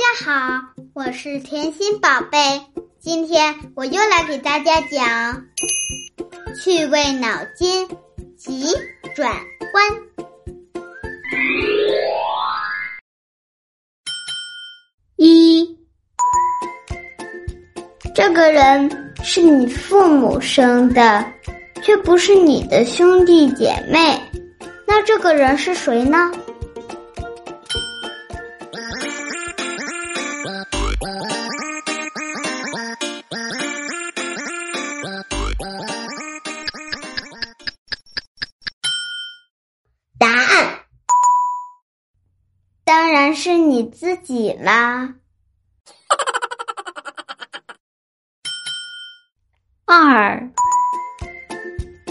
[0.00, 0.62] 大家好，
[0.94, 2.38] 我是甜心宝贝。
[2.98, 5.44] 今天我又来给大家讲
[6.56, 7.86] 趣味脑筋
[8.34, 8.64] 急
[9.14, 9.30] 转
[9.74, 9.84] 弯。
[15.16, 15.76] 一，
[18.14, 21.30] 这个人是你父母生的，
[21.82, 24.18] 却不是你的兄弟姐妹，
[24.86, 26.32] 那这个人是谁呢？
[43.30, 45.14] 然是你自己啦。
[49.86, 50.50] 二，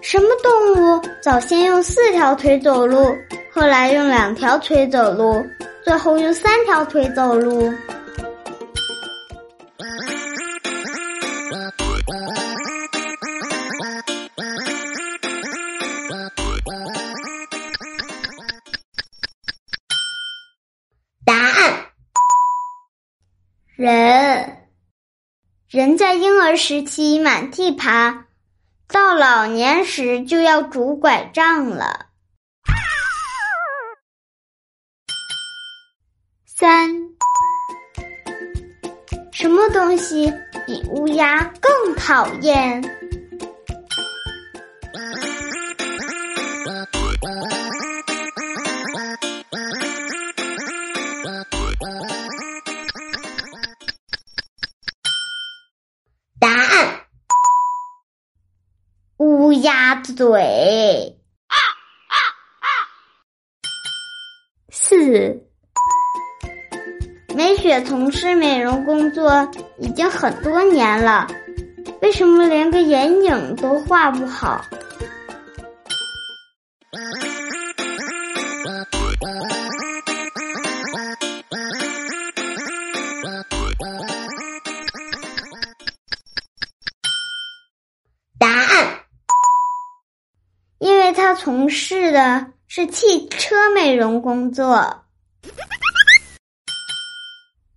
[0.00, 3.14] 什么动物早先用四条腿走路，
[3.52, 5.44] 后来用两条腿走路，
[5.84, 7.70] 最后用三条腿走路？
[23.82, 24.68] 人。
[25.68, 28.26] 人在婴儿时期满地爬，
[28.86, 32.06] 到老年时就要拄拐杖了。
[36.46, 36.90] 三，
[39.32, 40.32] 什么东西
[40.64, 43.01] 比乌鸦更讨厌？
[59.52, 61.14] 乌鸦嘴。
[64.70, 65.42] 四，
[67.34, 71.26] 美雪从事美容工作已经很多年了，
[72.00, 74.64] 为什么连个眼影都画不好？
[91.22, 95.04] 他从事的是汽车美容工作。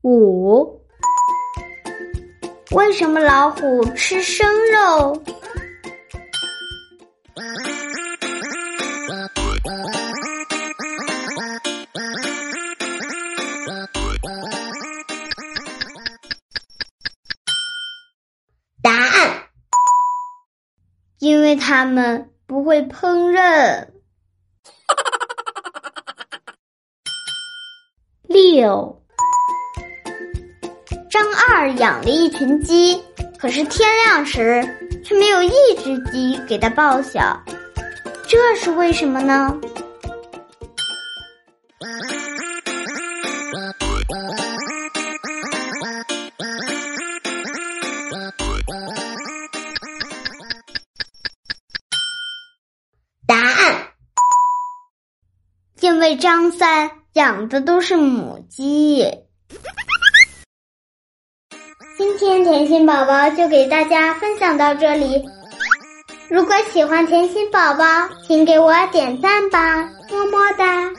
[0.02, 0.82] 五，
[2.72, 5.24] 为什么老虎吃生肉？
[18.82, 19.44] 答案。
[21.20, 23.88] 因为他们不会烹饪。
[28.28, 29.02] 六，
[31.10, 33.02] 张二养了一群鸡，
[33.40, 34.64] 可是天亮时
[35.04, 35.52] 却没有一
[35.84, 37.42] 只鸡给他报晓，
[38.28, 39.60] 这是为什么呢？
[56.06, 59.12] 为张三养的都是母鸡。
[61.98, 65.26] 今天甜心宝宝就给大家分享到这里。
[66.30, 67.84] 如果喜欢甜心宝宝，
[68.28, 69.78] 请给我点赞吧，
[70.12, 70.92] 么么哒！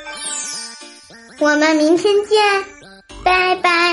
[1.38, 2.64] 我们明天见，
[3.22, 3.85] 拜拜。